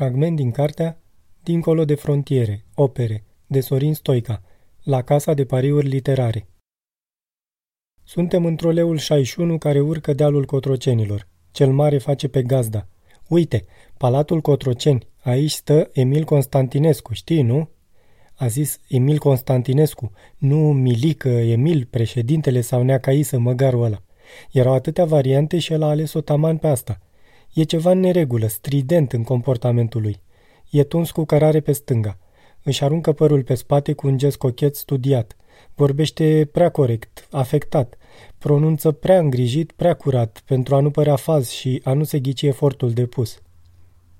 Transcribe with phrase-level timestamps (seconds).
[0.00, 0.98] Fragment din cartea
[1.42, 4.42] Dincolo de frontiere, opere, de Sorin Stoica,
[4.82, 6.48] la Casa de Pariuri Literare.
[8.04, 11.28] Suntem în troleul 61 care urcă dealul Cotrocenilor.
[11.50, 12.86] Cel mare face pe gazda.
[13.28, 13.64] Uite,
[13.96, 17.68] Palatul Cotroceni, aici stă Emil Constantinescu, știi, nu?
[18.34, 24.02] A zis Emil Constantinescu, nu Milică, Emil, președintele sau neacaisă, măgarul ăla.
[24.52, 27.00] Erau atâtea variante și el a ales-o taman pe asta.
[27.52, 30.20] E ceva în neregulă, strident în comportamentul lui.
[30.70, 32.18] E tuns cu cărare pe stânga.
[32.62, 35.36] Își aruncă părul pe spate cu un gest cochet studiat.
[35.74, 37.98] Vorbește prea corect, afectat.
[38.38, 42.42] Pronunță prea îngrijit, prea curat, pentru a nu părea faz și a nu se ghici
[42.42, 43.42] efortul depus.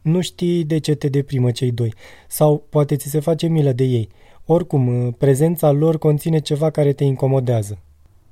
[0.03, 1.95] Nu știi de ce te deprimă cei doi,
[2.29, 4.09] sau poate ți se face milă de ei.
[4.47, 7.79] Oricum, prezența lor conține ceva care te incomodează.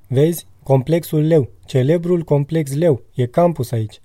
[0.07, 0.47] Vezi?
[0.63, 4.01] Complexul leu, celebrul complex leu, e campus aici.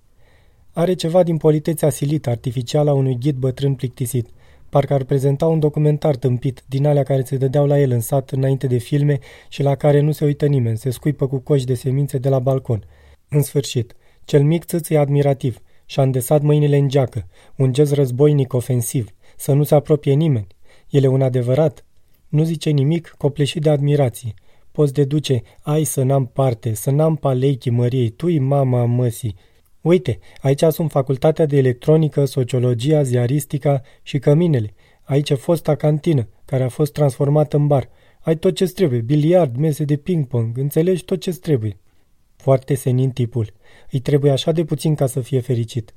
[0.75, 4.27] Are ceva din politețea silită, artificială a unui ghid bătrân plictisit.
[4.69, 8.31] Parcă ar prezenta un documentar tâmpit, din alea care se dădeau la el în sat
[8.31, 11.73] înainte de filme și la care nu se uită nimeni, se scuipă cu coși de
[11.73, 12.83] semințe de la balcon.
[13.29, 19.09] În sfârșit, cel mic țâț admirativ și-a îndesat mâinile în geacă, un gest războinic ofensiv,
[19.37, 20.47] să nu se apropie nimeni.
[20.89, 21.85] El e un adevărat.
[22.27, 24.33] Nu zice nimic, copleșit de admirație.
[24.71, 29.35] Poți deduce, ai să n-am parte, să n-am paleichi măriei, tu mama măsii,
[29.83, 34.73] Uite, aici sunt facultatea de electronică, sociologia, ziaristica și căminele.
[35.03, 37.89] Aici e fosta cantină, care a fost transformată în bar.
[38.19, 41.77] Ai tot ce trebuie, biliard, mese de ping-pong, înțelegi tot ce trebuie.
[42.35, 43.53] Foarte senin tipul.
[43.91, 45.93] Îi trebuie așa de puțin ca să fie fericit.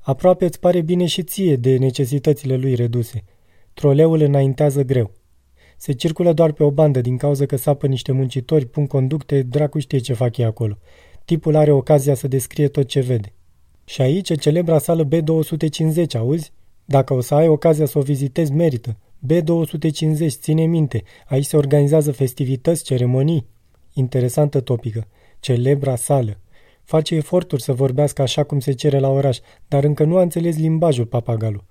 [0.00, 3.24] Aproape îți pare bine și ție de necesitățile lui reduse.
[3.74, 5.12] Troleul înaintează greu.
[5.76, 9.78] Se circulă doar pe o bandă din cauza că sapă niște muncitori, pun conducte, dracu
[9.78, 10.78] știe ce fac ei acolo
[11.28, 13.32] tipul are ocazia să descrie tot ce vede.
[13.84, 16.52] Și aici e celebra sală B250, auzi?
[16.84, 18.96] Dacă o să ai ocazia să o vizitezi, merită.
[19.26, 23.46] B250, ține minte, aici se organizează festivități, ceremonii.
[23.92, 25.06] Interesantă topică.
[25.40, 26.38] Celebra sală.
[26.84, 29.38] Face eforturi să vorbească așa cum se cere la oraș,
[29.68, 31.64] dar încă nu a înțeles limbajul papagalul.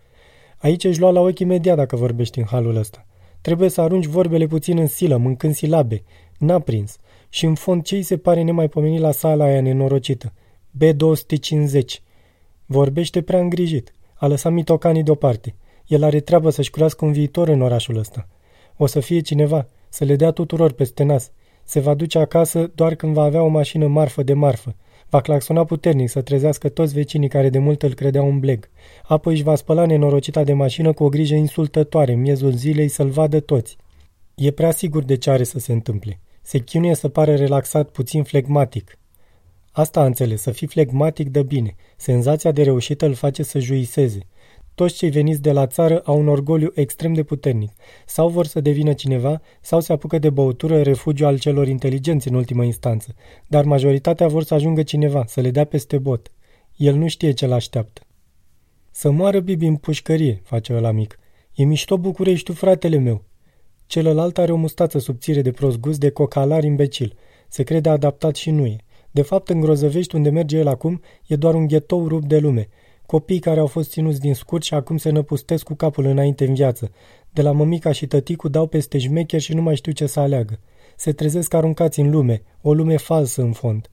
[0.58, 3.06] Aici își lua la ochi imediat dacă vorbești în halul ăsta.
[3.42, 6.04] Trebuie să arunci vorbele puțin în silă, mâncând silabe.
[6.38, 6.98] N-a prins
[7.30, 10.34] și în fond ce îi se pare nemaipomenit la sala aia nenorocită?
[10.84, 12.02] B250.
[12.66, 13.94] Vorbește prea îngrijit.
[14.16, 15.56] A lăsat mitocanii deoparte.
[15.88, 18.28] El are treabă să-și curească un viitor în orașul ăsta.
[18.78, 21.32] O să fie cineva, să le dea tuturor peste nas.
[21.64, 24.76] Se va duce acasă doar când va avea o mașină marfă de marfă.
[25.10, 28.70] Va claxona puternic să trezească toți vecinii care de mult îl credeau un bleg.
[29.04, 33.40] Apoi își va spăla nenorocita de mașină cu o grijă insultătoare, miezul zilei să-l vadă
[33.40, 33.78] toți.
[34.36, 36.20] E prea sigur de ce are să se întâmple.
[36.48, 38.98] Se chinuie să pare relaxat, puțin flegmatic.
[39.72, 41.76] Asta a înțeles, să fii flegmatic de bine.
[41.98, 44.20] Senzația de reușită îl face să juiseze.
[44.76, 47.72] Toți cei veniți de la țară au un orgoliu extrem de puternic.
[48.06, 52.34] Sau vor să devină cineva, sau se apucă de băutură, refugiu al celor inteligenți în
[52.34, 53.16] ultimă instanță.
[53.48, 56.32] Dar majoritatea vor să ajungă cineva, să le dea peste bot.
[56.76, 58.02] El nu știe ce-l așteaptă.
[58.92, 61.20] Să moară Bibi în pușcărie, face ăla mic.
[61.56, 63.24] E mișto București, fratele meu.
[63.88, 67.16] Celălalt are o mustață subțire de prost gust de cocalar imbecil.
[67.48, 68.76] Se crede adaptat și nu e.
[69.12, 72.70] De fapt, în Grozăvești, unde merge el acum, e doar un ghetou rupt de lume.
[73.06, 76.54] Copii care au fost ținuți din scurt și acum se năpustesc cu capul înainte în
[76.54, 76.92] viață.
[77.30, 80.60] De la mămica și tăticul dau peste șmecher și nu mai știu ce să aleagă.
[80.96, 83.90] Se trezesc aruncați în lume, o lume falsă în fond.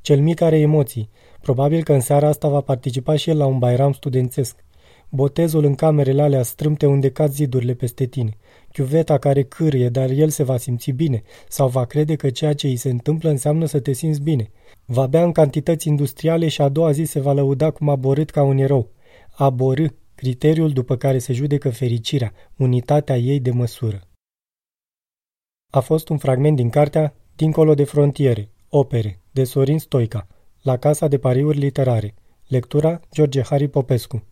[0.00, 1.10] Cel mic are emoții.
[1.40, 4.64] Probabil că în seara asta va participa și el la un bairam studențesc.
[5.08, 8.36] Botezul în camerele alea strâmte unde cad zidurile peste tine
[8.78, 12.66] chiuveta care cârie, dar el se va simți bine sau va crede că ceea ce
[12.66, 14.50] îi se întâmplă înseamnă să te simți bine.
[14.84, 18.30] Va bea în cantități industriale și a doua zi se va lăuda cum a borât
[18.30, 18.90] ca un erou.
[19.30, 24.00] A borâ, criteriul după care se judecă fericirea, unitatea ei de măsură.
[25.70, 30.26] A fost un fragment din cartea Dincolo de frontiere, opere, de Sorin Stoica,
[30.62, 32.14] la Casa de Pariuri Literare.
[32.46, 34.24] Lectura George Harry Popescu